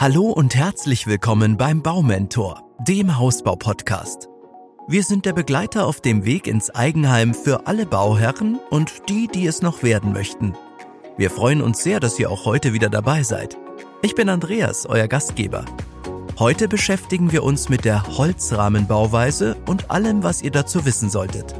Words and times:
Hallo 0.00 0.30
und 0.30 0.54
herzlich 0.54 1.06
willkommen 1.06 1.58
beim 1.58 1.82
Baumentor, 1.82 2.62
dem 2.88 3.18
Hausbau-Podcast. 3.18 4.30
Wir 4.88 5.02
sind 5.02 5.26
der 5.26 5.34
Begleiter 5.34 5.86
auf 5.86 6.00
dem 6.00 6.24
Weg 6.24 6.46
ins 6.46 6.70
Eigenheim 6.70 7.34
für 7.34 7.66
alle 7.66 7.84
Bauherren 7.84 8.58
und 8.70 9.10
die, 9.10 9.28
die 9.28 9.46
es 9.46 9.60
noch 9.60 9.82
werden 9.82 10.14
möchten. 10.14 10.54
Wir 11.18 11.28
freuen 11.30 11.60
uns 11.60 11.82
sehr, 11.82 12.00
dass 12.00 12.18
ihr 12.18 12.30
auch 12.30 12.46
heute 12.46 12.72
wieder 12.72 12.88
dabei 12.88 13.22
seid. 13.22 13.58
Ich 14.00 14.14
bin 14.14 14.30
Andreas, 14.30 14.86
euer 14.86 15.06
Gastgeber. 15.06 15.66
Heute 16.38 16.66
beschäftigen 16.66 17.30
wir 17.30 17.42
uns 17.42 17.68
mit 17.68 17.84
der 17.84 18.16
Holzrahmenbauweise 18.16 19.58
und 19.66 19.90
allem, 19.90 20.22
was 20.22 20.40
ihr 20.40 20.50
dazu 20.50 20.86
wissen 20.86 21.10
solltet. 21.10 21.54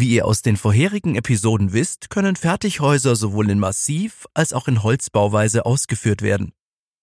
Wie 0.00 0.14
ihr 0.14 0.24
aus 0.24 0.40
den 0.40 0.56
vorherigen 0.56 1.14
Episoden 1.14 1.74
wisst, 1.74 2.08
können 2.08 2.34
Fertighäuser 2.34 3.16
sowohl 3.16 3.50
in 3.50 3.58
Massiv 3.58 4.26
als 4.32 4.54
auch 4.54 4.66
in 4.66 4.82
Holzbauweise 4.82 5.66
ausgeführt 5.66 6.22
werden. 6.22 6.54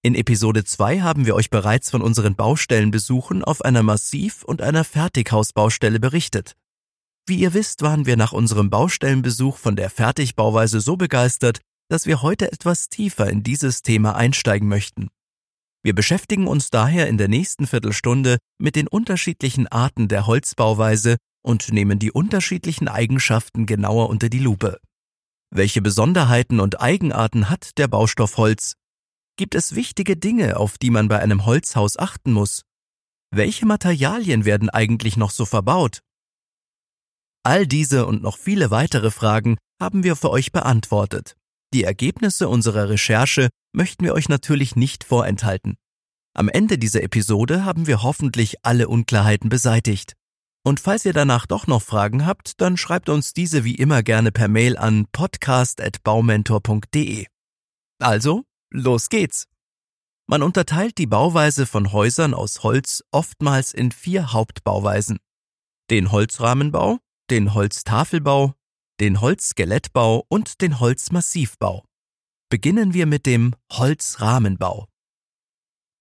In 0.01 0.15
Episode 0.15 0.63
2 0.63 1.01
haben 1.01 1.27
wir 1.27 1.35
euch 1.35 1.51
bereits 1.51 1.91
von 1.91 2.01
unseren 2.01 2.35
Baustellenbesuchen 2.35 3.43
auf 3.43 3.63
einer 3.63 3.83
Massiv- 3.83 4.43
und 4.43 4.63
einer 4.63 4.83
Fertighausbaustelle 4.83 5.99
berichtet. 5.99 6.55
Wie 7.27 7.35
ihr 7.35 7.53
wisst, 7.53 7.83
waren 7.83 8.07
wir 8.07 8.17
nach 8.17 8.33
unserem 8.33 8.71
Baustellenbesuch 8.71 9.57
von 9.57 9.75
der 9.75 9.91
Fertigbauweise 9.91 10.79
so 10.79 10.97
begeistert, 10.97 11.59
dass 11.89 12.07
wir 12.07 12.23
heute 12.23 12.51
etwas 12.51 12.89
tiefer 12.89 13.29
in 13.29 13.43
dieses 13.43 13.83
Thema 13.83 14.15
einsteigen 14.15 14.67
möchten. 14.67 15.09
Wir 15.83 15.93
beschäftigen 15.93 16.47
uns 16.47 16.71
daher 16.71 17.07
in 17.07 17.19
der 17.19 17.27
nächsten 17.27 17.67
Viertelstunde 17.67 18.39
mit 18.57 18.75
den 18.75 18.87
unterschiedlichen 18.87 19.67
Arten 19.67 20.07
der 20.07 20.25
Holzbauweise 20.25 21.17
und 21.47 21.71
nehmen 21.71 21.97
die 21.97 22.11
unterschiedlichen 22.11 22.89
Eigenschaften 22.89 23.65
genauer 23.65 24.09
unter 24.09 24.27
die 24.27 24.39
Lupe. 24.39 24.79
Welche 25.49 25.81
Besonderheiten 25.81 26.59
und 26.59 26.81
Eigenarten 26.81 27.49
hat 27.49 27.77
der 27.77 27.87
Baustoff 27.87 28.35
Holz? 28.35 28.73
Gibt 29.37 29.55
es 29.55 29.73
wichtige 29.73 30.17
Dinge, 30.17 30.57
auf 30.57 30.77
die 30.77 30.89
man 30.89 31.07
bei 31.07 31.19
einem 31.19 31.45
Holzhaus 31.45 31.97
achten 31.97 32.33
muss? 32.33 32.63
Welche 33.31 33.65
Materialien 33.65 34.43
werden 34.43 34.69
eigentlich 34.69 35.15
noch 35.15 35.31
so 35.31 35.45
verbaut? 35.45 36.01
All 37.43 37.65
diese 37.65 38.05
und 38.05 38.21
noch 38.21 38.37
viele 38.37 38.71
weitere 38.71 39.09
Fragen 39.09 39.57
haben 39.79 40.03
wir 40.03 40.17
für 40.17 40.31
euch 40.31 40.51
beantwortet. 40.51 41.37
Die 41.73 41.83
Ergebnisse 41.83 42.49
unserer 42.49 42.89
Recherche 42.89 43.49
möchten 43.71 44.03
wir 44.03 44.13
euch 44.13 44.27
natürlich 44.27 44.75
nicht 44.75 45.05
vorenthalten. 45.05 45.77
Am 46.33 46.49
Ende 46.49 46.77
dieser 46.77 47.03
Episode 47.03 47.63
haben 47.63 47.87
wir 47.87 48.03
hoffentlich 48.03 48.65
alle 48.65 48.89
Unklarheiten 48.89 49.49
beseitigt. 49.49 50.13
Und 50.65 50.79
falls 50.79 51.05
ihr 51.05 51.13
danach 51.13 51.45
doch 51.45 51.67
noch 51.67 51.81
Fragen 51.81 52.25
habt, 52.25 52.61
dann 52.61 52.77
schreibt 52.77 53.09
uns 53.09 53.33
diese 53.33 53.63
wie 53.63 53.75
immer 53.75 54.01
gerne 54.03 54.31
per 54.31 54.47
Mail 54.47 54.77
an 54.77 55.07
podcast.baumentor.de. 55.11 57.25
Also, 57.99 58.43
los 58.71 59.09
geht's! 59.09 59.47
Man 60.29 60.43
unterteilt 60.43 60.97
die 60.97 61.07
Bauweise 61.07 61.65
von 61.65 61.93
Häusern 61.93 62.33
aus 62.33 62.63
Holz 62.63 63.01
oftmals 63.11 63.73
in 63.73 63.93
vier 63.93 64.33
Hauptbauweisen. 64.33 65.19
Den 65.89 66.11
Holzrahmenbau, 66.11 66.97
den 67.29 67.53
Holztafelbau, 67.53 68.53
den 68.99 69.21
Holzskelettbau 69.21 70.25
und 70.27 70.61
den 70.61 70.81
Holzmassivbau. 70.81 71.85
Beginnen 72.49 72.93
wir 72.93 73.05
mit 73.05 73.25
dem 73.25 73.55
Holzrahmenbau. 73.71 74.89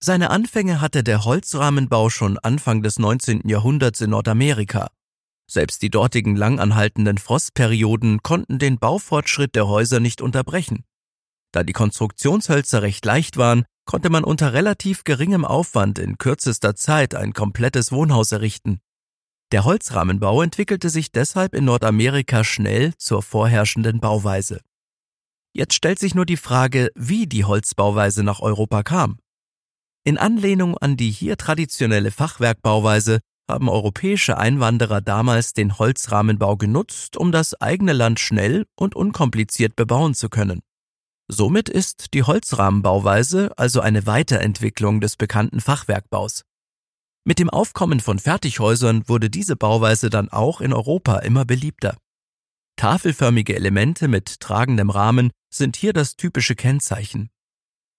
Seine 0.06 0.30
Anfänge 0.30 0.80
hatte 0.80 1.02
der 1.02 1.24
Holzrahmenbau 1.24 2.10
schon 2.10 2.38
Anfang 2.38 2.80
des 2.80 3.00
19. 3.00 3.48
Jahrhunderts 3.48 4.00
in 4.00 4.10
Nordamerika. 4.10 4.92
Selbst 5.50 5.82
die 5.82 5.90
dortigen 5.90 6.36
langanhaltenden 6.36 7.18
Frostperioden 7.18 8.22
konnten 8.22 8.60
den 8.60 8.78
Baufortschritt 8.78 9.56
der 9.56 9.66
Häuser 9.66 9.98
nicht 9.98 10.20
unterbrechen. 10.20 10.84
Da 11.50 11.64
die 11.64 11.72
Konstruktionshölzer 11.72 12.82
recht 12.82 13.04
leicht 13.04 13.36
waren, 13.36 13.64
konnte 13.84 14.08
man 14.08 14.22
unter 14.22 14.52
relativ 14.52 15.02
geringem 15.02 15.44
Aufwand 15.44 15.98
in 15.98 16.18
kürzester 16.18 16.76
Zeit 16.76 17.16
ein 17.16 17.32
komplettes 17.32 17.90
Wohnhaus 17.90 18.30
errichten. 18.30 18.78
Der 19.50 19.64
Holzrahmenbau 19.64 20.40
entwickelte 20.40 20.88
sich 20.88 21.10
deshalb 21.10 21.52
in 21.52 21.64
Nordamerika 21.64 22.44
schnell 22.44 22.94
zur 22.96 23.24
vorherrschenden 23.24 23.98
Bauweise. 23.98 24.60
Jetzt 25.52 25.74
stellt 25.74 25.98
sich 25.98 26.14
nur 26.14 26.26
die 26.26 26.36
Frage, 26.36 26.92
wie 26.94 27.26
die 27.26 27.44
Holzbauweise 27.44 28.22
nach 28.22 28.38
Europa 28.38 28.84
kam. 28.84 29.18
In 30.06 30.18
Anlehnung 30.18 30.78
an 30.78 30.96
die 30.96 31.10
hier 31.10 31.36
traditionelle 31.36 32.12
Fachwerkbauweise 32.12 33.18
haben 33.50 33.68
europäische 33.68 34.38
Einwanderer 34.38 35.00
damals 35.00 35.52
den 35.52 35.80
Holzrahmenbau 35.80 36.56
genutzt, 36.56 37.16
um 37.16 37.32
das 37.32 37.60
eigene 37.60 37.92
Land 37.92 38.20
schnell 38.20 38.66
und 38.76 38.94
unkompliziert 38.94 39.74
bebauen 39.74 40.14
zu 40.14 40.28
können. 40.28 40.60
Somit 41.26 41.68
ist 41.68 42.14
die 42.14 42.22
Holzrahmenbauweise 42.22 43.50
also 43.56 43.80
eine 43.80 44.06
Weiterentwicklung 44.06 45.00
des 45.00 45.16
bekannten 45.16 45.60
Fachwerkbaus. 45.60 46.42
Mit 47.24 47.40
dem 47.40 47.50
Aufkommen 47.50 47.98
von 47.98 48.20
Fertighäusern 48.20 49.08
wurde 49.08 49.28
diese 49.28 49.56
Bauweise 49.56 50.08
dann 50.08 50.28
auch 50.28 50.60
in 50.60 50.72
Europa 50.72 51.18
immer 51.18 51.44
beliebter. 51.44 51.96
Tafelförmige 52.76 53.56
Elemente 53.56 54.06
mit 54.06 54.38
tragendem 54.38 54.90
Rahmen 54.90 55.32
sind 55.52 55.74
hier 55.74 55.92
das 55.92 56.14
typische 56.14 56.54
Kennzeichen. 56.54 57.28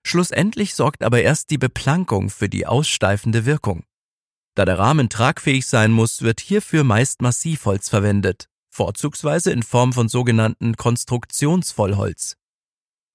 Schlussendlich 0.07 0.73
sorgt 0.73 1.03
aber 1.03 1.21
erst 1.21 1.49
die 1.49 1.57
Beplankung 1.57 2.29
für 2.29 2.47
die 2.47 2.65
aussteifende 2.65 3.45
Wirkung. 3.45 3.83
Da 4.55 4.63
der 4.63 4.79
Rahmen 4.79 5.09
tragfähig 5.09 5.65
sein 5.65 5.91
muss, 5.91 6.21
wird 6.21 6.39
hierfür 6.39 6.85
meist 6.85 7.21
Massivholz 7.21 7.89
verwendet, 7.89 8.47
vorzugsweise 8.69 9.51
in 9.51 9.63
Form 9.63 9.91
von 9.91 10.07
sogenannten 10.07 10.77
Konstruktionsvollholz. 10.77 12.37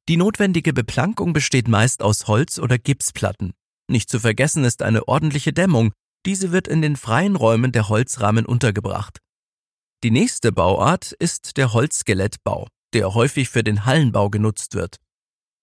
Die 0.06 0.18
notwendige 0.18 0.74
Beplankung 0.74 1.32
besteht 1.32 1.66
meist 1.66 2.02
aus 2.02 2.26
Holz 2.26 2.58
oder 2.58 2.76
Gipsplatten. 2.76 3.54
Nicht 3.88 4.10
zu 4.10 4.20
vergessen 4.20 4.64
ist 4.64 4.82
eine 4.82 5.08
ordentliche 5.08 5.54
Dämmung, 5.54 5.94
diese 6.26 6.52
wird 6.52 6.68
in 6.68 6.82
den 6.82 6.96
freien 6.96 7.36
Räumen 7.36 7.72
der 7.72 7.88
Holzrahmen 7.88 8.44
untergebracht. 8.44 9.16
Die 10.04 10.10
nächste 10.10 10.52
Bauart 10.52 11.12
ist 11.12 11.56
der 11.56 11.72
Holzskelettbau, 11.72 12.68
der 12.92 13.14
häufig 13.14 13.48
für 13.48 13.64
den 13.64 13.86
Hallenbau 13.86 14.28
genutzt 14.28 14.74
wird. 14.74 14.98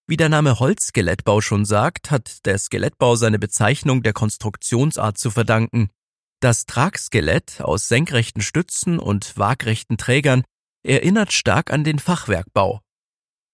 Wie 0.10 0.18
der 0.18 0.30
Name 0.30 0.60
Holzskelettbau 0.60 1.40
schon 1.40 1.66
sagt, 1.66 2.10
hat 2.10 2.44
der 2.48 2.58
Skelettbau 2.58 3.16
seine 3.16 3.38
Bezeichnung 3.38 4.02
der 4.02 4.14
Konstruktionsart 4.14 5.20
zu 5.20 5.30
verdanken. 5.30 5.92
Das 6.40 6.66
Tragskelett 6.66 7.62
aus 7.62 7.88
senkrechten 7.88 8.42
Stützen 8.42 8.98
und 8.98 9.38
waagrechten 9.38 9.98
Trägern 9.98 10.42
erinnert 10.82 11.32
stark 11.32 11.72
an 11.72 11.84
den 11.84 12.00
Fachwerkbau. 12.00 12.80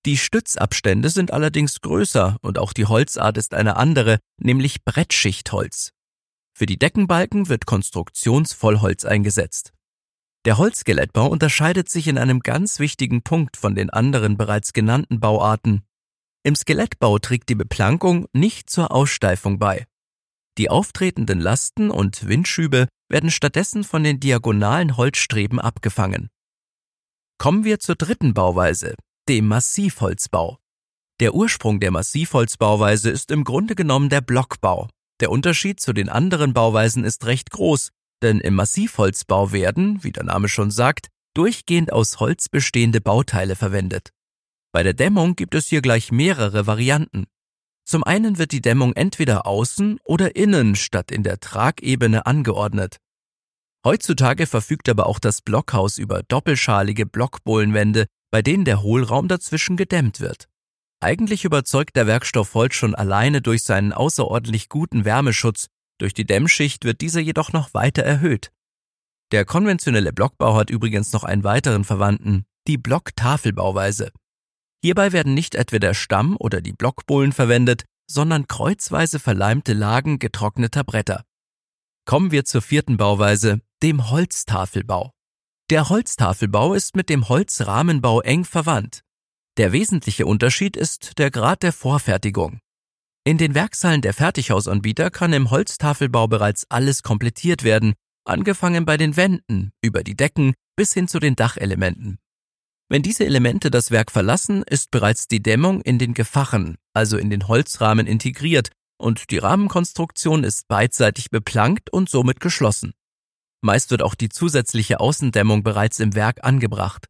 Die 0.06 0.16
Stützabstände 0.16 1.10
sind 1.10 1.34
allerdings 1.34 1.82
größer 1.82 2.38
und 2.42 2.58
auch 2.58 2.72
die 2.72 2.86
Holzart 2.86 3.38
ist 3.38 3.54
eine 3.54 3.76
andere, 3.76 4.20
nämlich 4.38 4.86
Brettschichtholz. 4.86 5.92
Für 6.58 6.68
die 6.68 6.80
Deckenbalken 6.80 7.50
wird 7.50 7.66
Konstruktionsvollholz 7.66 9.04
eingesetzt. 9.04 9.74
Der 10.46 10.58
Holzskelettbau 10.58 11.28
unterscheidet 11.28 11.90
sich 11.90 12.08
in 12.08 12.18
einem 12.18 12.40
ganz 12.40 12.80
wichtigen 12.80 13.24
Punkt 13.24 13.58
von 13.58 13.76
den 13.76 13.90
anderen 13.90 14.38
bereits 14.38 14.72
genannten 14.72 15.20
Bauarten. 15.20 15.85
Im 16.46 16.56
Skelettbau 16.56 17.18
trägt 17.18 17.50
die 17.50 17.56
Beplankung 17.56 18.28
nicht 18.32 18.70
zur 18.70 18.92
Aussteifung 18.92 19.58
bei. 19.58 19.88
Die 20.60 20.70
auftretenden 20.70 21.40
Lasten 21.40 21.90
und 21.90 22.28
Windschübe 22.28 22.88
werden 23.10 23.32
stattdessen 23.32 23.84
von 23.84 24.04
den 24.04 24.20
diagonalen 24.20 24.96
Holzstreben 24.96 25.60
abgefangen. 25.60 26.30
Kommen 27.40 27.64
wir 27.64 27.80
zur 27.80 27.96
dritten 27.96 28.36
Bauweise, 28.36 28.94
dem 29.28 29.48
Massivholzbau. 29.48 30.60
Der 31.20 31.34
Ursprung 31.34 31.80
der 31.80 31.90
Massivholzbauweise 31.90 33.10
ist 33.10 33.32
im 33.32 33.44
Grunde 33.44 33.74
genommen 33.74 34.10
der 34.10 34.22
Blockbau. 34.22 34.88
Der 35.22 35.32
Unterschied 35.32 35.80
zu 35.80 35.94
den 35.94 36.10
anderen 36.10 36.54
Bauweisen 36.54 37.06
ist 37.06 37.26
recht 37.26 37.50
groß, 37.50 37.90
denn 38.22 38.40
im 38.40 38.54
Massivholzbau 38.54 39.52
werden, 39.52 40.04
wie 40.04 40.12
der 40.12 40.26
Name 40.26 40.48
schon 40.48 40.70
sagt, 40.70 41.08
durchgehend 41.34 41.92
aus 41.92 42.20
Holz 42.20 42.50
bestehende 42.50 43.02
Bauteile 43.02 43.56
verwendet. 43.56 44.12
Bei 44.76 44.84
der 44.84 44.94
Dämmung 44.94 45.38
gibt 45.38 45.56
es 45.56 45.68
hier 45.68 45.82
gleich 45.82 46.12
mehrere 46.12 46.68
Varianten. 46.68 47.28
Zum 47.86 48.04
einen 48.04 48.38
wird 48.38 48.52
die 48.52 48.60
Dämmung 48.60 48.92
entweder 48.92 49.48
außen 49.48 50.02
oder 50.04 50.36
innen 50.36 50.76
statt 50.76 51.14
in 51.14 51.24
der 51.24 51.40
Tragebene 51.40 52.26
angeordnet. 52.26 52.98
Heutzutage 53.86 54.48
verfügt 54.48 54.90
aber 54.90 55.06
auch 55.06 55.20
das 55.20 55.42
Blockhaus 55.42 55.98
über 55.98 56.24
doppelschalige 56.24 57.06
Blockbohlenwände, 57.06 58.08
bei 58.32 58.42
denen 58.42 58.66
der 58.66 58.82
Hohlraum 58.82 59.30
dazwischen 59.30 59.78
gedämmt 59.78 60.20
wird. 60.20 60.50
Eigentlich 61.00 61.46
überzeugt 61.46 61.96
der 61.96 62.06
Werkstoff 62.06 62.54
Holz 62.54 62.76
schon 62.76 62.96
alleine 62.96 63.42
durch 63.42 63.64
seinen 63.64 63.94
außerordentlich 63.94 64.68
guten 64.68 65.06
Wärmeschutz, 65.06 65.68
durch 66.00 66.14
die 66.14 66.26
Dämmschicht 66.26 66.84
wird 66.84 67.00
dieser 67.00 67.22
jedoch 67.22 67.54
noch 67.54 67.74
weiter 67.74 68.04
erhöht. 68.04 68.52
Der 69.32 69.46
konventionelle 69.46 70.12
Blockbau 70.12 70.58
hat 70.58 70.70
übrigens 70.70 71.14
noch 71.14 71.24
einen 71.24 71.46
weiteren 71.46 71.86
Verwandten, 71.86 72.44
die 72.68 72.78
Blocktafelbauweise. 72.78 74.12
Hierbei 74.86 75.14
werden 75.14 75.34
nicht 75.34 75.56
etwa 75.56 75.80
der 75.80 75.96
Stamm 75.96 76.38
oder 76.40 76.62
die 76.62 76.72
Blockbohlen 76.72 77.32
verwendet, 77.32 77.86
sondern 78.06 78.46
kreuzweise 78.46 79.18
verleimte 79.18 79.74
Lagen 79.74 80.20
getrockneter 80.20 80.84
Bretter. 80.84 81.26
Kommen 82.06 82.30
wir 82.30 82.46
zur 82.46 82.62
vierten 82.62 82.96
Bauweise, 82.96 83.62
dem 83.82 84.12
Holztafelbau. 84.12 85.10
Der 85.72 85.90
Holztafelbau 85.90 86.76
ist 86.76 86.96
mit 86.96 87.10
dem 87.10 87.28
Holzrahmenbau 87.30 88.22
eng 88.22 88.46
verwandt. 88.46 89.02
Der 89.58 89.72
wesentliche 89.72 90.28
Unterschied 90.28 90.78
ist 90.78 91.18
der 91.18 91.32
Grad 91.32 91.64
der 91.64 91.74
Vorfertigung. 91.74 92.60
In 93.24 93.40
den 93.40 93.56
Werkshallen 93.56 94.02
der 94.02 94.14
Fertighausanbieter 94.14 95.10
kann 95.10 95.34
im 95.34 95.50
Holztafelbau 95.50 96.28
bereits 96.28 96.68
alles 96.70 97.02
komplettiert 97.02 97.64
werden, 97.64 97.96
angefangen 98.24 98.86
bei 98.86 98.98
den 98.98 99.18
Wänden, 99.18 99.72
über 99.82 100.04
die 100.04 100.16
Decken 100.16 100.54
bis 100.76 100.94
hin 100.94 101.08
zu 101.08 101.18
den 101.18 101.36
Dachelementen. 101.36 102.20
Wenn 102.88 103.02
diese 103.02 103.26
Elemente 103.26 103.72
das 103.72 103.90
Werk 103.90 104.12
verlassen, 104.12 104.64
ist 104.64 104.92
bereits 104.92 105.28
die 105.28 105.42
Dämmung 105.42 105.82
in 105.82 105.98
den 105.98 106.14
Gefachen, 106.14 106.78
also 106.94 107.18
in 107.18 107.30
den 107.30 107.48
Holzrahmen 107.48 108.06
integriert, 108.06 108.70
und 108.98 109.32
die 109.32 109.40
Rahmenkonstruktion 109.40 110.44
ist 110.44 110.68
beidseitig 110.68 111.30
beplankt 111.30 111.92
und 111.92 112.10
somit 112.10 112.40
geschlossen. 112.40 112.94
Meist 113.62 113.90
wird 113.90 114.04
auch 114.04 114.16
die 114.16 114.30
zusätzliche 114.30 115.00
Außendämmung 115.00 115.64
bereits 115.64 116.00
im 116.00 116.14
Werk 116.14 116.44
angebracht. 116.44 117.08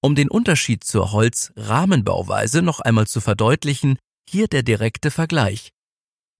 Um 0.00 0.14
den 0.14 0.30
Unterschied 0.30 0.84
zur 0.84 1.10
Holzrahmenbauweise 1.10 2.62
noch 2.62 2.78
einmal 2.78 3.08
zu 3.08 3.20
verdeutlichen, 3.20 3.98
hier 4.28 4.46
der 4.46 4.62
direkte 4.62 5.10
Vergleich. 5.10 5.72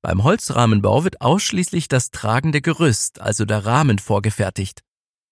Beim 0.03 0.23
Holzrahmenbau 0.23 1.03
wird 1.03 1.21
ausschließlich 1.21 1.89
das 1.89 2.13
tragende 2.13 2.61
Gerüst, 2.61 3.21
also 3.21 3.45
der 3.45 3.67
Rahmen, 3.67 3.99
vorgefertigt. 3.99 4.83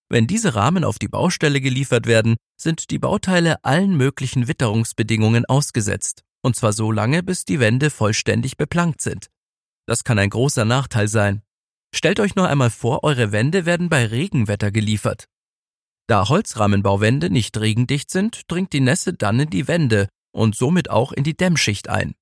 Wenn 0.08 0.26
diese 0.26 0.54
Rahmen 0.54 0.84
auf 0.84 0.98
die 0.98 1.08
Baustelle 1.08 1.60
geliefert 1.60 2.06
werden, 2.06 2.36
sind 2.60 2.90
die 2.90 2.98
Bauteile 2.98 3.64
allen 3.64 3.96
möglichen 3.96 4.48
Witterungsbedingungen 4.48 5.44
ausgesetzt, 5.46 6.22
und 6.42 6.56
zwar 6.56 6.72
so 6.72 6.92
lange, 6.92 7.22
bis 7.22 7.44
die 7.44 7.60
Wände 7.60 7.90
vollständig 7.90 8.56
beplankt 8.56 9.00
sind. 9.00 9.28
Das 9.86 10.04
kann 10.04 10.18
ein 10.18 10.30
großer 10.30 10.64
Nachteil 10.64 11.08
sein. 11.08 11.42
Stellt 11.94 12.20
euch 12.20 12.34
nur 12.34 12.48
einmal 12.48 12.70
vor, 12.70 13.04
eure 13.04 13.32
Wände 13.32 13.66
werden 13.66 13.88
bei 13.88 14.06
Regenwetter 14.06 14.70
geliefert. 14.70 15.26
Da 16.06 16.28
Holzrahmenbauwände 16.28 17.30
nicht 17.30 17.56
regendicht 17.58 18.10
sind, 18.10 18.42
dringt 18.48 18.72
die 18.72 18.80
Nässe 18.80 19.14
dann 19.14 19.40
in 19.40 19.50
die 19.50 19.68
Wände 19.68 20.08
und 20.32 20.54
somit 20.54 20.90
auch 20.90 21.12
in 21.12 21.24
die 21.24 21.36
Dämmschicht 21.36 21.88
ein. 21.88 22.14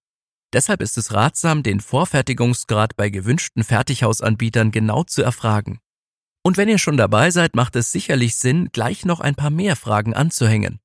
Deshalb 0.53 0.83
ist 0.83 0.99
es 0.99 1.13
ratsam, 1.13 1.63
den 1.63 1.81
Vorfertigungsgrad 1.81 2.95
bei 2.95 3.09
gewünschten 3.09 3.65
Fertighausanbietern 3.65 4.71
genau 4.71 5.03
zu 5.03 5.23
erfragen. 5.23 5.81
Und 6.43 6.57
wenn 6.57 6.69
ihr 6.69 6.79
schon 6.79 6.97
dabei 6.97 7.31
seid, 7.31 7.55
macht 7.55 7.77
es 7.77 7.93
sicherlich 7.93 8.37
Sinn, 8.37 8.71
gleich 8.73 9.05
noch 9.05 9.21
ein 9.21 9.35
paar 9.35 9.51
mehr 9.51 9.77
Fragen 9.77 10.15
anzuhängen. 10.15 10.81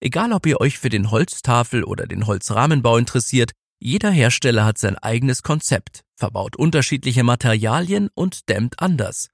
Egal 0.00 0.32
ob 0.32 0.46
ihr 0.46 0.60
euch 0.60 0.78
für 0.78 0.88
den 0.88 1.10
Holztafel 1.10 1.84
oder 1.84 2.06
den 2.06 2.26
Holzrahmenbau 2.26 2.96
interessiert, 2.96 3.52
jeder 3.78 4.10
Hersteller 4.10 4.64
hat 4.64 4.78
sein 4.78 4.96
eigenes 4.96 5.42
Konzept, 5.42 6.04
verbaut 6.14 6.56
unterschiedliche 6.56 7.22
Materialien 7.22 8.08
und 8.14 8.48
dämmt 8.48 8.80
anders. 8.80 9.28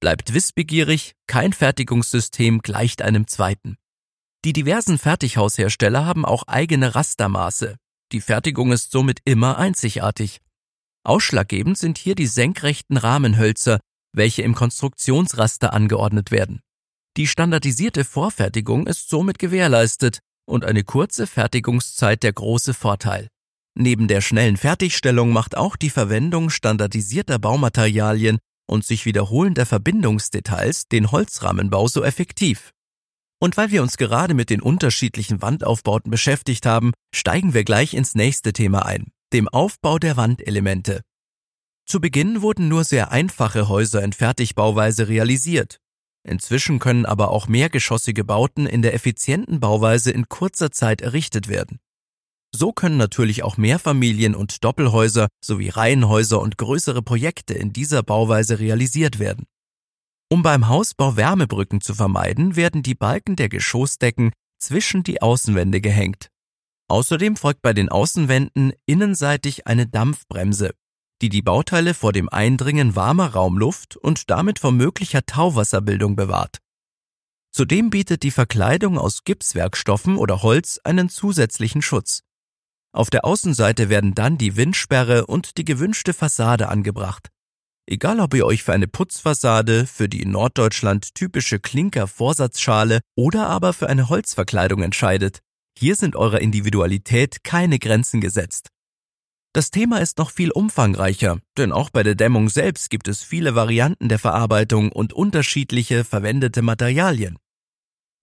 Bleibt 0.00 0.34
wissbegierig, 0.34 1.14
kein 1.26 1.52
Fertigungssystem 1.52 2.60
gleicht 2.60 3.02
einem 3.02 3.26
zweiten. 3.26 3.76
Die 4.44 4.52
diversen 4.52 4.98
Fertighaushersteller 4.98 6.04
haben 6.04 6.24
auch 6.24 6.44
eigene 6.48 6.94
Rastermaße. 6.94 7.76
Die 8.10 8.20
Fertigung 8.20 8.72
ist 8.72 8.90
somit 8.90 9.20
immer 9.24 9.58
einzigartig. 9.58 10.40
Ausschlaggebend 11.04 11.78
sind 11.78 11.98
hier 11.98 12.14
die 12.14 12.26
senkrechten 12.26 12.96
Rahmenhölzer, 12.96 13.78
welche 14.12 14.42
im 14.42 14.54
Konstruktionsraster 14.54 15.72
angeordnet 15.72 16.30
werden. 16.30 16.60
Die 17.16 17.26
standardisierte 17.26 18.04
Vorfertigung 18.04 18.86
ist 18.86 19.08
somit 19.08 19.38
gewährleistet 19.38 20.20
und 20.46 20.64
eine 20.64 20.84
kurze 20.84 21.26
Fertigungszeit 21.26 22.22
der 22.22 22.32
große 22.32 22.74
Vorteil. 22.74 23.28
Neben 23.74 24.08
der 24.08 24.20
schnellen 24.20 24.56
Fertigstellung 24.56 25.30
macht 25.30 25.56
auch 25.56 25.76
die 25.76 25.90
Verwendung 25.90 26.50
standardisierter 26.50 27.38
Baumaterialien 27.38 28.38
und 28.66 28.84
sich 28.84 29.04
wiederholender 29.04 29.66
Verbindungsdetails 29.66 30.88
den 30.88 31.10
Holzrahmenbau 31.10 31.88
so 31.88 32.02
effektiv. 32.02 32.72
Und 33.40 33.56
weil 33.56 33.70
wir 33.70 33.82
uns 33.82 33.96
gerade 33.96 34.34
mit 34.34 34.50
den 34.50 34.62
unterschiedlichen 34.62 35.42
Wandaufbauten 35.42 36.10
beschäftigt 36.10 36.64
haben, 36.64 36.92
steigen 37.14 37.54
wir 37.54 37.64
gleich 37.64 37.94
ins 37.94 38.14
nächste 38.14 38.52
Thema 38.52 38.86
ein, 38.86 39.10
dem 39.32 39.48
Aufbau 39.48 39.98
der 39.98 40.16
Wandelemente. 40.16 41.02
Zu 41.86 42.00
Beginn 42.00 42.42
wurden 42.42 42.68
nur 42.68 42.84
sehr 42.84 43.12
einfache 43.12 43.68
Häuser 43.68 44.02
in 44.02 44.12
Fertigbauweise 44.12 45.08
realisiert. 45.08 45.78
Inzwischen 46.24 46.78
können 46.78 47.04
aber 47.04 47.30
auch 47.30 47.48
mehrgeschossige 47.48 48.24
Bauten 48.24 48.66
in 48.66 48.82
der 48.82 48.94
effizienten 48.94 49.60
Bauweise 49.60 50.10
in 50.12 50.28
kurzer 50.28 50.70
Zeit 50.70 51.00
errichtet 51.00 51.48
werden. 51.48 51.80
So 52.54 52.72
können 52.72 52.96
natürlich 52.96 53.42
auch 53.42 53.56
Mehrfamilien- 53.56 54.34
und 54.34 54.62
Doppelhäuser 54.62 55.28
sowie 55.42 55.70
Reihenhäuser 55.70 56.40
und 56.40 56.58
größere 56.58 57.02
Projekte 57.02 57.54
in 57.54 57.72
dieser 57.72 58.02
Bauweise 58.02 58.58
realisiert 58.58 59.18
werden. 59.18 59.46
Um 60.30 60.42
beim 60.42 60.68
Hausbau 60.68 61.16
Wärmebrücken 61.16 61.80
zu 61.80 61.94
vermeiden, 61.94 62.56
werden 62.56 62.82
die 62.82 62.94
Balken 62.94 63.36
der 63.36 63.48
Geschossdecken 63.48 64.32
zwischen 64.58 65.02
die 65.02 65.20
Außenwände 65.20 65.80
gehängt. 65.80 66.28
Außerdem 66.88 67.36
folgt 67.36 67.62
bei 67.62 67.72
den 67.72 67.88
Außenwänden 67.88 68.72
innenseitig 68.86 69.66
eine 69.66 69.86
Dampfbremse, 69.86 70.72
die 71.22 71.28
die 71.28 71.40
Bauteile 71.40 71.94
vor 71.94 72.12
dem 72.12 72.28
Eindringen 72.28 72.96
warmer 72.96 73.28
Raumluft 73.28 73.96
und 73.96 74.28
damit 74.28 74.58
vor 74.58 74.72
möglicher 74.72 75.24
Tauwasserbildung 75.24 76.16
bewahrt. 76.16 76.58
Zudem 77.52 77.90
bietet 77.90 78.24
die 78.24 78.32
Verkleidung 78.32 78.98
aus 78.98 79.22
Gipswerkstoffen 79.24 80.16
oder 80.16 80.42
Holz 80.42 80.80
einen 80.82 81.08
zusätzlichen 81.08 81.80
Schutz. 81.80 82.22
Auf 82.92 83.08
der 83.08 83.24
Außenseite 83.24 83.88
werden 83.88 84.14
dann 84.14 84.36
die 84.36 84.56
Windsperre 84.56 85.26
und 85.26 85.58
die 85.58 85.64
gewünschte 85.64 86.12
Fassade 86.12 86.68
angebracht. 86.68 87.28
Egal 87.86 88.18
ob 88.20 88.34
ihr 88.34 88.44
euch 88.44 88.64
für 88.64 88.72
eine 88.72 88.88
Putzfassade, 88.88 89.86
für 89.86 90.08
die 90.08 90.22
in 90.22 90.32
Norddeutschland 90.32 91.14
typische 91.14 91.60
Klinker-Vorsatzschale 91.60 93.00
oder 93.16 93.46
aber 93.48 93.72
für 93.72 93.88
eine 93.88 94.08
Holzverkleidung 94.08 94.82
entscheidet, 94.82 95.38
hier 95.78 95.94
sind 95.94 96.16
eurer 96.16 96.40
Individualität 96.40 97.44
keine 97.44 97.78
Grenzen 97.78 98.20
gesetzt. 98.20 98.71
Das 99.54 99.70
Thema 99.70 99.98
ist 99.98 100.16
noch 100.16 100.30
viel 100.30 100.50
umfangreicher, 100.50 101.38
denn 101.58 101.72
auch 101.72 101.90
bei 101.90 102.02
der 102.02 102.14
Dämmung 102.14 102.48
selbst 102.48 102.88
gibt 102.88 103.06
es 103.06 103.22
viele 103.22 103.54
Varianten 103.54 104.08
der 104.08 104.18
Verarbeitung 104.18 104.90
und 104.90 105.12
unterschiedliche 105.12 106.04
verwendete 106.04 106.62
Materialien. 106.62 107.36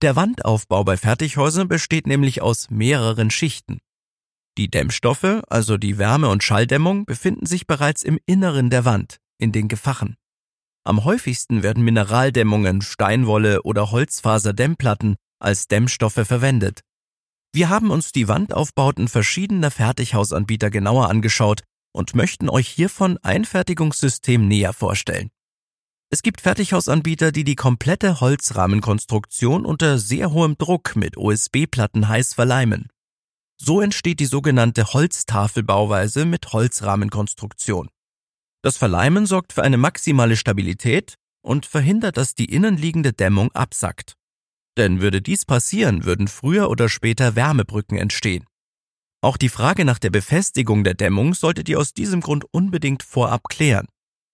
Der 0.02 0.16
Wandaufbau 0.16 0.84
bei 0.84 0.98
Fertighäusern 0.98 1.68
besteht 1.68 2.08
nämlich 2.08 2.42
aus 2.42 2.72
mehreren 2.72 3.30
Schichten. 3.30 3.80
Die 4.58 4.72
Dämmstoffe, 4.72 5.44
also 5.50 5.78
die 5.78 6.00
Wärme- 6.00 6.30
und 6.30 6.44
Schalldämmung, 6.44 7.06
befinden 7.06 7.46
sich 7.46 7.68
bereits 7.68 8.02
im 8.02 8.18
Inneren 8.26 8.72
der 8.72 8.86
Wand, 8.86 9.20
in 9.38 9.52
den 9.52 9.68
Gefachen. 9.68 10.16
Am 10.84 11.04
häufigsten 11.04 11.62
werden 11.62 11.84
Mineraldämmungen, 11.84 12.82
Steinwolle 12.82 13.62
oder 13.62 13.92
Holzfaserdämmplatten 13.92 15.16
als 15.40 15.68
Dämmstoffe 15.68 16.26
verwendet. 16.26 16.82
Wir 17.52 17.70
haben 17.70 17.90
uns 17.90 18.12
die 18.12 18.28
Wandaufbauten 18.28 19.08
verschiedener 19.08 19.72
Fertighausanbieter 19.72 20.70
genauer 20.70 21.10
angeschaut 21.10 21.64
und 21.92 22.16
möchten 22.16 22.50
euch 22.50 22.68
hiervon 22.68 23.18
ein 23.24 23.44
Fertigungssystem 23.44 24.48
näher 24.48 24.74
vorstellen. 24.74 25.32
Es 26.12 26.22
gibt 26.22 26.42
Fertighausanbieter, 26.42 27.32
die 27.32 27.44
die 27.44 27.56
komplette 27.56 28.20
Holzrahmenkonstruktion 28.20 29.66
unter 29.66 30.00
sehr 30.00 30.32
hohem 30.32 30.58
Druck 30.58 30.96
mit 30.96 31.18
OSB-Platten 31.18 32.08
heiß 32.08 32.34
verleimen. 32.34 32.88
So 33.58 33.82
entsteht 33.82 34.20
die 34.20 34.26
sogenannte 34.26 34.94
Holztafelbauweise 34.94 36.26
mit 36.26 36.52
Holzrahmenkonstruktion. 36.54 37.90
Das 38.62 38.78
Verleimen 38.78 39.26
sorgt 39.26 39.54
für 39.54 39.64
eine 39.64 39.78
maximale 39.78 40.36
Stabilität 40.36 41.16
und 41.42 41.66
verhindert, 41.66 42.18
dass 42.18 42.36
die 42.36 42.46
innenliegende 42.54 43.14
Dämmung 43.14 43.52
absackt. 43.54 44.16
Denn 44.80 45.02
würde 45.02 45.22
dies 45.22 45.44
passieren, 45.44 46.06
würden 46.06 46.30
früher 46.30 46.70
oder 46.70 46.88
später 46.88 47.36
Wärmebrücken 47.36 47.98
entstehen. 47.98 48.46
Auch 49.22 49.36
die 49.36 49.50
Frage 49.50 49.84
nach 49.84 50.00
der 50.00 50.10
Befestigung 50.10 50.86
der 50.86 50.94
Dämmung 50.94 51.34
solltet 51.34 51.68
ihr 51.68 51.78
aus 51.78 51.94
diesem 51.94 52.22
Grund 52.22 52.46
unbedingt 52.54 53.04
vorab 53.04 53.50
klären. 53.50 53.88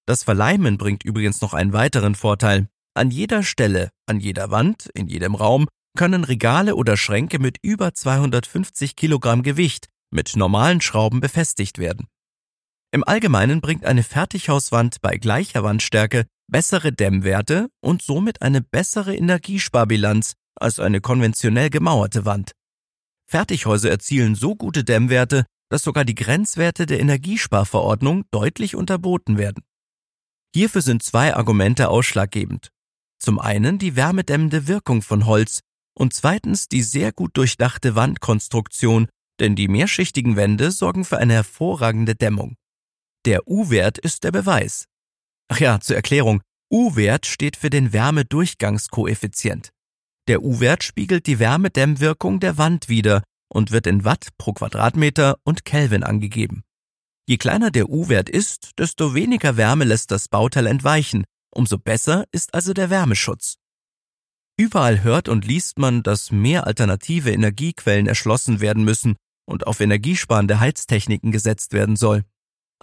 Das 0.05 0.21
Verleimen 0.21 0.77
bringt 0.77 1.03
übrigens 1.03 1.41
noch 1.41 1.55
einen 1.55 1.73
weiteren 1.73 2.13
Vorteil. 2.13 2.67
An 2.93 3.09
jeder 3.09 3.41
Stelle, 3.41 3.89
an 4.05 4.19
jeder 4.19 4.51
Wand, 4.51 4.87
in 4.93 5.07
jedem 5.07 5.33
Raum 5.33 5.67
können 5.97 6.23
Regale 6.23 6.75
oder 6.75 6.95
Schränke 6.95 7.39
mit 7.39 7.57
über 7.63 7.95
250 7.95 8.95
Kilogramm 8.95 9.41
Gewicht 9.41 9.87
mit 10.11 10.35
normalen 10.35 10.79
Schrauben 10.79 11.21
befestigt 11.21 11.79
werden. 11.79 12.05
Im 12.91 13.03
Allgemeinen 13.03 13.61
bringt 13.61 13.83
eine 13.83 14.03
Fertighauswand 14.03 15.01
bei 15.01 15.17
gleicher 15.17 15.63
Wandstärke 15.63 16.27
bessere 16.47 16.91
Dämmwerte 16.91 17.69
und 17.81 18.01
somit 18.01 18.41
eine 18.41 18.61
bessere 18.61 19.15
Energiesparbilanz 19.15 20.33
als 20.55 20.79
eine 20.79 21.01
konventionell 21.01 21.69
gemauerte 21.69 22.25
Wand. 22.25 22.51
Fertighäuser 23.27 23.89
erzielen 23.89 24.35
so 24.35 24.55
gute 24.55 24.83
Dämmwerte, 24.83 25.45
dass 25.69 25.83
sogar 25.83 26.05
die 26.05 26.15
Grenzwerte 26.15 26.85
der 26.85 26.99
Energiesparverordnung 26.99 28.25
deutlich 28.31 28.75
unterboten 28.75 29.37
werden. 29.37 29.63
Hierfür 30.53 30.81
sind 30.81 31.03
zwei 31.03 31.35
Argumente 31.35 31.89
ausschlaggebend. 31.89 32.69
Zum 33.19 33.39
einen 33.39 33.77
die 33.79 33.95
wärmedämmende 33.95 34.67
Wirkung 34.67 35.01
von 35.01 35.25
Holz, 35.25 35.61
und 35.97 36.13
zweitens 36.13 36.67
die 36.67 36.83
sehr 36.83 37.11
gut 37.11 37.37
durchdachte 37.37 37.95
Wandkonstruktion, 37.95 39.07
denn 39.39 39.55
die 39.55 39.67
mehrschichtigen 39.67 40.35
Wände 40.35 40.71
sorgen 40.71 41.05
für 41.05 41.17
eine 41.17 41.33
hervorragende 41.33 42.15
Dämmung. 42.15 42.55
Der 43.25 43.47
U-Wert 43.47 43.97
ist 43.97 44.23
der 44.23 44.31
Beweis. 44.31 44.85
Ach 45.47 45.59
ja, 45.59 45.79
zur 45.79 45.95
Erklärung, 45.95 46.41
U-Wert 46.71 47.25
steht 47.25 47.55
für 47.55 47.69
den 47.69 47.93
Wärmedurchgangskoeffizient. 47.93 49.69
Der 50.27 50.41
U-Wert 50.41 50.83
spiegelt 50.83 51.27
die 51.27 51.39
Wärmedämmwirkung 51.39 52.39
der 52.39 52.57
Wand 52.57 52.89
wider 52.89 53.23
und 53.47 53.71
wird 53.71 53.85
in 53.85 54.03
Watt 54.03 54.29
pro 54.37 54.53
Quadratmeter 54.53 55.37
und 55.43 55.65
Kelvin 55.65 56.03
angegeben. 56.03 56.63
Je 57.27 57.37
kleiner 57.37 57.71
der 57.71 57.89
U-Wert 57.89 58.29
ist, 58.29 58.71
desto 58.77 59.13
weniger 59.13 59.57
Wärme 59.57 59.83
lässt 59.83 60.11
das 60.11 60.27
Bauteil 60.27 60.67
entweichen, 60.67 61.23
umso 61.51 61.77
besser 61.77 62.25
ist 62.31 62.53
also 62.53 62.73
der 62.73 62.89
Wärmeschutz. 62.89 63.55
Überall 64.57 65.03
hört 65.03 65.27
und 65.27 65.45
liest 65.45 65.79
man, 65.79 66.01
dass 66.01 66.31
mehr 66.31 66.65
alternative 66.65 67.31
Energiequellen 67.31 68.07
erschlossen 68.07 68.61
werden 68.61 68.83
müssen 68.83 69.15
und 69.45 69.67
auf 69.67 69.79
energiesparende 69.79 70.59
Heiztechniken 70.59 71.31
gesetzt 71.31 71.73
werden 71.73 71.95
soll. 71.95 72.23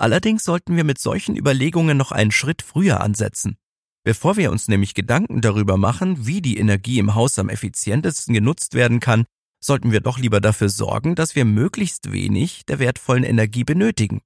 Allerdings 0.02 0.42
sollten 0.42 0.74
wir 0.74 0.82
mit 0.82 0.98
solchen 0.98 1.36
Überlegungen 1.36 1.96
noch 1.96 2.10
einen 2.10 2.32
Schritt 2.32 2.60
früher 2.62 3.00
ansetzen. 3.02 3.56
Bevor 4.02 4.36
wir 4.36 4.50
uns 4.50 4.66
nämlich 4.66 4.94
Gedanken 4.94 5.40
darüber 5.42 5.76
machen, 5.76 6.26
wie 6.26 6.42
die 6.42 6.58
Energie 6.58 6.98
im 6.98 7.14
Haus 7.14 7.38
am 7.38 7.48
effizientesten 7.48 8.34
genutzt 8.34 8.74
werden 8.74 8.98
kann, 8.98 9.26
sollten 9.62 9.92
wir 9.92 10.00
doch 10.00 10.18
lieber 10.18 10.40
dafür 10.40 10.70
sorgen, 10.70 11.14
dass 11.14 11.36
wir 11.36 11.44
möglichst 11.44 12.10
wenig 12.10 12.66
der 12.66 12.80
wertvollen 12.80 13.22
Energie 13.22 13.62
benötigen. 13.62 14.22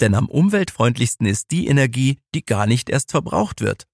Denn 0.00 0.16
am 0.16 0.28
umweltfreundlichsten 0.28 1.28
ist 1.28 1.52
die 1.52 1.68
Energie, 1.68 2.18
die 2.34 2.44
gar 2.44 2.66
nicht 2.66 2.90
erst 2.90 3.12
verbraucht 3.12 3.60
wird. 3.60 3.84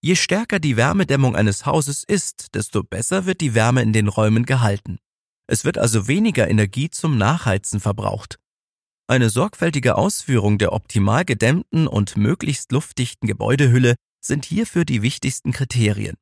Je 0.00 0.14
stärker 0.14 0.58
die 0.58 0.78
Wärmedämmung 0.78 1.36
eines 1.36 1.66
Hauses 1.66 2.02
ist, 2.02 2.54
desto 2.54 2.82
besser 2.82 3.26
wird 3.26 3.42
die 3.42 3.54
Wärme 3.54 3.82
in 3.82 3.92
den 3.92 4.08
Räumen 4.08 4.46
gehalten. 4.46 5.00
Es 5.46 5.66
wird 5.66 5.76
also 5.76 6.08
weniger 6.08 6.48
Energie 6.48 6.88
zum 6.88 7.18
Nachheizen 7.18 7.78
verbraucht. 7.78 8.38
Eine 9.10 9.30
sorgfältige 9.30 9.96
Ausführung 9.96 10.58
der 10.58 10.74
optimal 10.74 11.24
gedämmten 11.24 11.86
und 11.86 12.18
möglichst 12.18 12.72
luftdichten 12.72 13.26
Gebäudehülle 13.26 13.94
sind 14.20 14.44
hierfür 14.44 14.84
die 14.84 15.00
wichtigsten 15.00 15.52
Kriterien. 15.52 16.16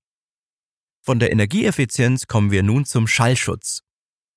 Von 1.03 1.19
der 1.19 1.33
Energieeffizienz 1.33 2.29
kommen 2.29 2.53
wir 2.53 2.63
nun 2.63 2.85
zum 2.85 3.09
Schallschutz. 3.09 3.83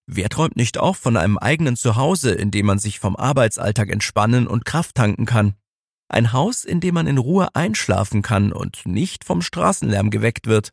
Wer 0.07 0.29
träumt 0.29 0.55
nicht 0.55 0.79
auch 0.79 0.95
von 0.95 1.15
einem 1.15 1.37
eigenen 1.37 1.75
Zuhause, 1.75 2.31
in 2.31 2.49
dem 2.49 2.65
man 2.65 2.79
sich 2.79 2.99
vom 2.99 3.15
Arbeitsalltag 3.15 3.91
entspannen 3.91 4.47
und 4.47 4.65
Kraft 4.65 4.95
tanken 4.95 5.27
kann? 5.27 5.53
Ein 6.07 6.33
Haus, 6.33 6.65
in 6.65 6.79
dem 6.79 6.95
man 6.95 7.05
in 7.05 7.19
Ruhe 7.19 7.53
einschlafen 7.53 8.23
kann 8.23 8.51
und 8.51 8.83
nicht 8.87 9.25
vom 9.25 9.43
Straßenlärm 9.43 10.09
geweckt 10.09 10.47
wird. 10.47 10.71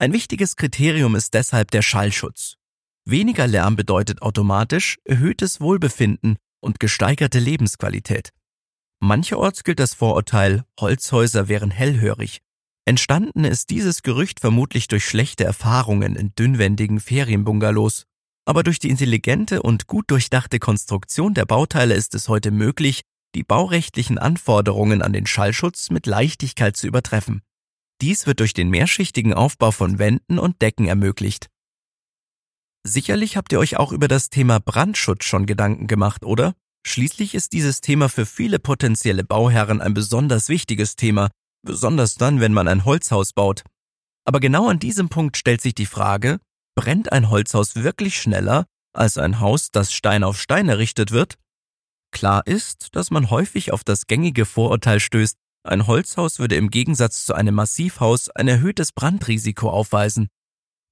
Ein 0.00 0.12
wichtiges 0.12 0.56
Kriterium 0.56 1.14
ist 1.14 1.34
deshalb 1.34 1.70
der 1.70 1.82
Schallschutz. 1.82 2.56
Weniger 3.04 3.46
Lärm 3.46 3.76
bedeutet 3.76 4.22
automatisch 4.22 4.98
erhöhtes 5.04 5.60
Wohlbefinden 5.60 6.36
und 6.60 6.80
gesteigerte 6.80 7.38
Lebensqualität. 7.38 8.30
Mancherorts 9.00 9.64
gilt 9.64 9.80
das 9.80 9.94
Vorurteil, 9.94 10.64
Holzhäuser 10.78 11.48
wären 11.48 11.70
hellhörig. 11.70 12.40
Entstanden 12.84 13.44
ist 13.44 13.70
dieses 13.70 14.02
Gerücht 14.02 14.40
vermutlich 14.40 14.88
durch 14.88 15.04
schlechte 15.04 15.44
Erfahrungen 15.44 16.16
in 16.16 16.34
dünnwendigen 16.34 17.00
Ferienbungalows. 17.00 18.04
Aber 18.46 18.62
durch 18.62 18.78
die 18.78 18.90
intelligente 18.90 19.62
und 19.62 19.86
gut 19.86 20.10
durchdachte 20.10 20.58
Konstruktion 20.58 21.34
der 21.34 21.46
Bauteile 21.46 21.94
ist 21.94 22.14
es 22.14 22.28
heute 22.28 22.50
möglich, 22.50 23.02
die 23.34 23.44
baurechtlichen 23.44 24.18
Anforderungen 24.18 25.02
an 25.02 25.12
den 25.12 25.26
Schallschutz 25.26 25.90
mit 25.90 26.06
Leichtigkeit 26.06 26.76
zu 26.76 26.86
übertreffen. 26.86 27.42
Dies 28.00 28.26
wird 28.26 28.40
durch 28.40 28.54
den 28.54 28.70
mehrschichtigen 28.70 29.34
Aufbau 29.34 29.70
von 29.70 29.98
Wänden 29.98 30.38
und 30.38 30.60
Decken 30.62 30.86
ermöglicht. 30.86 31.46
Sicherlich 32.86 33.36
habt 33.36 33.52
ihr 33.52 33.58
euch 33.58 33.76
auch 33.76 33.92
über 33.92 34.08
das 34.08 34.30
Thema 34.30 34.58
Brandschutz 34.58 35.24
schon 35.24 35.46
Gedanken 35.46 35.86
gemacht, 35.86 36.24
oder? 36.24 36.54
Schließlich 36.86 37.34
ist 37.34 37.52
dieses 37.52 37.82
Thema 37.82 38.08
für 38.08 38.24
viele 38.24 38.58
potenzielle 38.58 39.22
Bauherren 39.22 39.82
ein 39.82 39.92
besonders 39.92 40.48
wichtiges 40.48 40.96
Thema, 40.96 41.30
besonders 41.62 42.14
dann, 42.14 42.40
wenn 42.40 42.54
man 42.54 42.68
ein 42.68 42.84
Holzhaus 42.84 43.34
baut. 43.34 43.64
Aber 44.24 44.40
genau 44.40 44.68
an 44.68 44.78
diesem 44.78 45.10
Punkt 45.10 45.36
stellt 45.36 45.60
sich 45.60 45.74
die 45.74 45.86
Frage, 45.86 46.40
brennt 46.74 47.12
ein 47.12 47.28
Holzhaus 47.28 47.76
wirklich 47.76 48.20
schneller 48.20 48.64
als 48.94 49.18
ein 49.18 49.40
Haus, 49.40 49.70
das 49.70 49.92
Stein 49.92 50.24
auf 50.24 50.40
Stein 50.40 50.68
errichtet 50.68 51.10
wird? 51.10 51.36
Klar 52.12 52.46
ist, 52.46 52.96
dass 52.96 53.10
man 53.10 53.30
häufig 53.30 53.72
auf 53.72 53.84
das 53.84 54.06
gängige 54.06 54.46
Vorurteil 54.46 55.00
stößt, 55.00 55.36
ein 55.62 55.86
Holzhaus 55.86 56.38
würde 56.38 56.56
im 56.56 56.70
Gegensatz 56.70 57.26
zu 57.26 57.34
einem 57.34 57.54
Massivhaus 57.54 58.30
ein 58.30 58.48
erhöhtes 58.48 58.92
Brandrisiko 58.92 59.68
aufweisen. 59.68 60.28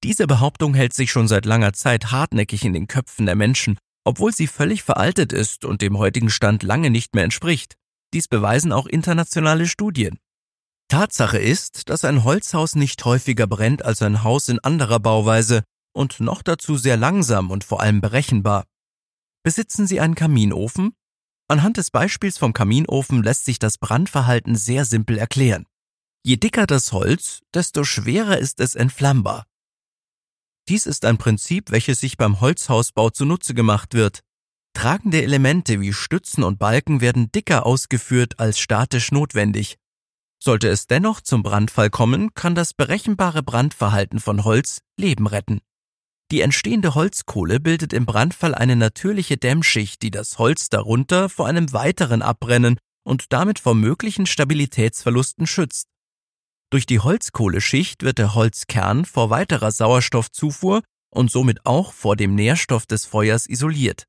Diese 0.03 0.27
Behauptung 0.27 0.73
hält 0.73 0.93
sich 0.93 1.11
schon 1.11 1.27
seit 1.27 1.45
langer 1.45 1.73
Zeit 1.73 2.11
hartnäckig 2.11 2.63
in 2.63 2.73
den 2.73 2.87
Köpfen 2.87 3.25
der 3.25 3.35
Menschen 3.35 3.77
obwohl 4.09 4.33
sie 4.33 4.47
völlig 4.47 4.81
veraltet 4.81 5.33
ist 5.33 5.65
und 5.65 5.83
dem 5.83 5.97
heutigen 5.99 6.31
Stand 6.31 6.63
lange 6.63 6.89
nicht 6.89 7.13
mehr 7.13 7.23
entspricht. 7.23 7.75
Dies 8.11 8.27
beweisen 8.27 8.71
auch 8.71 8.87
internationale 8.87 9.67
Studien. 9.67 10.17
Tatsache 10.87 11.37
ist, 11.37 11.89
dass 11.89 12.03
ein 12.03 12.23
Holzhaus 12.23 12.73
nicht 12.73 13.05
häufiger 13.05 13.45
brennt 13.45 13.85
als 13.85 14.01
ein 14.01 14.23
Haus 14.23 14.49
in 14.49 14.57
anderer 14.59 14.99
Bauweise 14.99 15.63
und 15.93 16.19
noch 16.19 16.41
dazu 16.41 16.75
sehr 16.75 16.97
langsam 16.97 17.51
und 17.51 17.63
vor 17.63 17.81
allem 17.81 18.01
berechenbar. 18.01 18.65
Besitzen 19.43 19.85
Sie 19.85 19.99
einen 19.99 20.15
Kaminofen? 20.15 20.95
Anhand 21.47 21.77
des 21.77 21.91
Beispiels 21.91 22.39
vom 22.39 22.53
Kaminofen 22.53 23.21
lässt 23.21 23.45
sich 23.45 23.59
das 23.59 23.77
Brandverhalten 23.77 24.55
sehr 24.55 24.85
simpel 24.85 25.19
erklären. 25.19 25.65
Je 26.23 26.37
dicker 26.37 26.65
das 26.65 26.91
Holz, 26.93 27.41
desto 27.53 27.83
schwerer 27.83 28.39
ist 28.39 28.59
es 28.59 28.73
entflammbar. 28.73 29.45
Dies 30.69 30.85
ist 30.85 31.03
ein 31.03 31.17
Prinzip, 31.17 31.71
welches 31.71 31.99
sich 31.99 32.15
beim 32.15 32.41
Holzhausbau 32.41 33.09
zunutze 33.09 33.55
gemacht 33.55 33.95
wird. 33.95 34.19
Tragende 34.73 35.23
Elemente 35.23 35.81
wie 35.81 35.93
Stützen 35.93 36.43
und 36.43 36.59
Balken 36.59 37.01
werden 37.01 37.31
dicker 37.31 37.65
ausgeführt 37.65 38.39
als 38.39 38.59
statisch 38.59 39.11
notwendig. 39.11 39.77
Sollte 40.37 40.69
es 40.69 40.85
dennoch 40.85 41.21
zum 41.21 41.41
Brandfall 41.41 41.89
kommen, 41.89 42.35
kann 42.35 42.53
das 42.53 42.75
berechenbare 42.75 43.41
Brandverhalten 43.41 44.19
von 44.19 44.43
Holz 44.43 44.81
Leben 44.95 45.25
retten. 45.25 45.59
Die 46.31 46.41
entstehende 46.41 46.93
Holzkohle 46.93 47.59
bildet 47.59 47.91
im 47.91 48.05
Brandfall 48.05 48.53
eine 48.53 48.75
natürliche 48.75 49.37
Dämmschicht, 49.37 50.03
die 50.03 50.11
das 50.11 50.37
Holz 50.37 50.69
darunter 50.69 51.29
vor 51.29 51.47
einem 51.47 51.73
weiteren 51.73 52.21
Abbrennen 52.21 52.77
und 53.03 53.33
damit 53.33 53.57
vor 53.57 53.73
möglichen 53.73 54.27
Stabilitätsverlusten 54.27 55.47
schützt. 55.47 55.87
Durch 56.71 56.85
die 56.85 56.99
Holzkohleschicht 56.99 58.03
wird 58.03 58.19
der 58.19 58.35
Holzkern 58.35 59.05
vor 59.05 59.31
weiterer 59.31 59.71
Sauerstoffzufuhr 59.71 60.83
und 61.09 61.31
somit 61.31 61.65
auch 61.65 61.93
vor 61.93 62.15
dem 62.15 62.35
Nährstoff 62.35 62.85
des 62.85 63.05
Feuers 63.05 63.47
isoliert. 63.47 64.03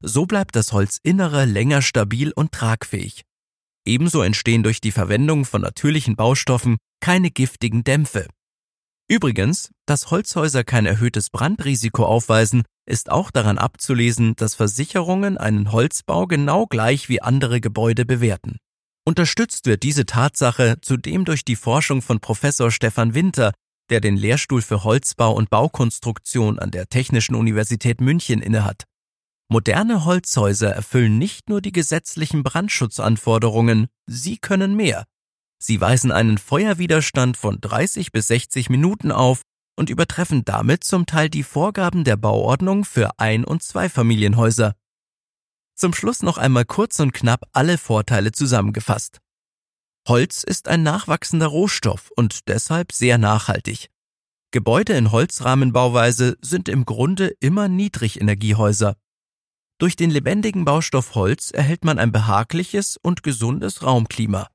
So 0.00 0.26
bleibt 0.26 0.54
das 0.54 0.72
Holzinnere 0.72 1.46
länger 1.46 1.82
stabil 1.82 2.32
und 2.32 2.52
tragfähig. 2.52 3.22
Ebenso 3.84 4.22
entstehen 4.22 4.62
durch 4.62 4.80
die 4.80 4.92
Verwendung 4.92 5.44
von 5.44 5.62
natürlichen 5.62 6.14
Baustoffen 6.14 6.76
keine 7.00 7.30
giftigen 7.30 7.82
Dämpfe. 7.82 8.28
Übrigens, 9.08 9.70
dass 9.86 10.10
Holzhäuser 10.10 10.64
kein 10.64 10.86
erhöhtes 10.86 11.30
Brandrisiko 11.30 12.04
aufweisen, 12.04 12.64
ist 12.88 13.10
auch 13.10 13.30
daran 13.30 13.58
abzulesen, 13.58 14.34
dass 14.36 14.54
Versicherungen 14.54 15.38
einen 15.38 15.72
Holzbau 15.72 16.26
genau 16.26 16.66
gleich 16.66 17.08
wie 17.08 17.22
andere 17.22 17.60
Gebäude 17.60 18.04
bewerten. 18.04 18.58
Unterstützt 19.08 19.66
wird 19.66 19.84
diese 19.84 20.04
Tatsache 20.04 20.78
zudem 20.82 21.24
durch 21.24 21.44
die 21.44 21.54
Forschung 21.54 22.02
von 22.02 22.18
Professor 22.18 22.72
Stefan 22.72 23.14
Winter, 23.14 23.52
der 23.88 24.00
den 24.00 24.16
Lehrstuhl 24.16 24.62
für 24.62 24.82
Holzbau 24.82 25.32
und 25.32 25.48
Baukonstruktion 25.48 26.58
an 26.58 26.72
der 26.72 26.88
Technischen 26.88 27.36
Universität 27.36 28.00
München 28.00 28.42
innehat. 28.42 28.82
Moderne 29.48 30.04
Holzhäuser 30.04 30.72
erfüllen 30.72 31.18
nicht 31.18 31.48
nur 31.48 31.60
die 31.60 31.70
gesetzlichen 31.70 32.42
Brandschutzanforderungen, 32.42 33.86
sie 34.06 34.38
können 34.38 34.74
mehr. 34.74 35.04
Sie 35.62 35.80
weisen 35.80 36.10
einen 36.10 36.36
Feuerwiderstand 36.36 37.36
von 37.36 37.60
30 37.60 38.10
bis 38.10 38.26
60 38.26 38.70
Minuten 38.70 39.12
auf 39.12 39.42
und 39.78 39.88
übertreffen 39.88 40.44
damit 40.44 40.82
zum 40.82 41.06
Teil 41.06 41.30
die 41.30 41.44
Vorgaben 41.44 42.02
der 42.02 42.16
Bauordnung 42.16 42.84
für 42.84 43.20
Ein- 43.20 43.44
und 43.44 43.62
Zweifamilienhäuser. 43.62 44.74
Zum 45.76 45.92
Schluss 45.92 46.22
noch 46.22 46.38
einmal 46.38 46.64
kurz 46.64 46.98
und 47.00 47.12
knapp 47.12 47.48
alle 47.52 47.76
Vorteile 47.76 48.32
zusammengefasst. 48.32 49.20
Holz 50.08 50.42
ist 50.42 50.68
ein 50.68 50.82
nachwachsender 50.82 51.48
Rohstoff 51.48 52.10
und 52.16 52.48
deshalb 52.48 52.92
sehr 52.92 53.18
nachhaltig. 53.18 53.90
Gebäude 54.52 54.94
in 54.94 55.12
Holzrahmenbauweise 55.12 56.38
sind 56.40 56.70
im 56.70 56.86
Grunde 56.86 57.34
immer 57.40 57.68
Niedrigenergiehäuser. 57.68 58.96
Durch 59.78 59.96
den 59.96 60.10
lebendigen 60.10 60.64
Baustoff 60.64 61.14
Holz 61.14 61.50
erhält 61.50 61.84
man 61.84 61.98
ein 61.98 62.10
behagliches 62.10 62.96
und 62.96 63.22
gesundes 63.22 63.82
Raumklima. 63.82 64.48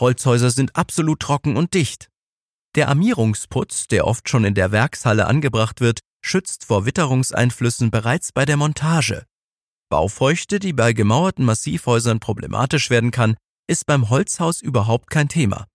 Holzhäuser 0.00 0.50
sind 0.50 0.76
absolut 0.76 1.18
trocken 1.18 1.56
und 1.56 1.74
dicht. 1.74 2.10
Der 2.76 2.88
Armierungsputz, 2.88 3.88
der 3.88 4.06
oft 4.06 4.28
schon 4.28 4.44
in 4.44 4.54
der 4.54 4.70
Werkshalle 4.70 5.26
angebracht 5.26 5.80
wird, 5.80 6.00
schützt 6.20 6.64
vor 6.64 6.86
Witterungseinflüssen 6.86 7.90
bereits 7.90 8.30
bei 8.30 8.44
der 8.44 8.56
Montage. 8.56 9.24
Baufeuchte, 9.90 10.58
die 10.58 10.72
bei 10.72 10.92
gemauerten 10.92 11.44
Massivhäusern 11.44 12.20
problematisch 12.20 12.90
werden 12.90 13.10
kann, 13.10 13.36
ist 13.66 13.86
beim 13.86 14.10
Holzhaus 14.10 14.60
überhaupt 14.60 15.10
kein 15.10 15.28
Thema. 15.28 15.66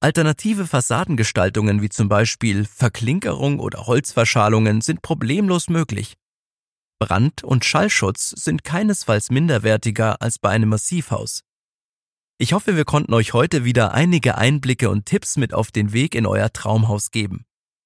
Alternative 0.00 0.66
Fassadengestaltungen 0.66 1.82
wie 1.82 1.88
zum 1.88 2.08
Beispiel 2.08 2.64
Verklinkerung 2.64 3.58
oder 3.58 3.86
Holzverschalungen 3.86 4.80
sind 4.80 5.02
problemlos 5.02 5.68
möglich. 5.68 6.14
Brand- 6.98 7.42
und 7.42 7.64
Schallschutz 7.64 8.30
sind 8.30 8.64
keinesfalls 8.64 9.30
minderwertiger 9.30 10.20
als 10.22 10.38
bei 10.38 10.50
einem 10.50 10.70
Massivhaus. 10.70 11.40
Ich 12.38 12.52
hoffe, 12.52 12.76
wir 12.76 12.84
konnten 12.84 13.14
euch 13.14 13.32
heute 13.32 13.64
wieder 13.64 13.92
einige 13.92 14.36
Einblicke 14.36 14.90
und 14.90 15.06
Tipps 15.06 15.36
mit 15.36 15.54
auf 15.54 15.70
den 15.70 15.92
Weg 15.92 16.14
in 16.14 16.26
euer 16.26 16.52
Traumhaus 16.52 17.10
geben. 17.10 17.44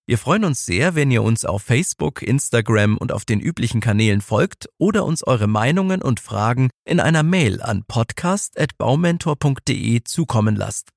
Wir 0.09 0.17
freuen 0.17 0.47
uns 0.47 0.65
sehr, 0.65 0.95
wenn 0.95 1.11
ihr 1.11 1.23
uns 1.23 1.45
auf 1.45 1.63
Facebook, 1.63 2.23
Instagram 2.23 2.97
und 2.97 3.13
auf 3.13 3.27
den 3.27 3.41
üblichen 3.41 3.83
Kanälen 3.83 4.23
folgt 4.23 4.71
oder 4.79 5.05
uns 5.05 5.23
eure 5.23 5.47
Meinungen 5.47 6.01
und 6.01 6.19
Fragen 6.19 6.71
in 6.87 6.99
einer 6.99 7.23
Mail 7.23 7.61
an 7.61 7.85
podcast.baumentor.de 7.87 10.03
zukommen 10.05 10.57
lasst. 10.57 10.89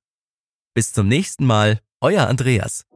Bis 0.72 0.94
zum 0.94 1.08
nächsten 1.08 1.44
Mal, 1.44 1.80
euer 2.00 2.26
Andreas. 2.26 2.86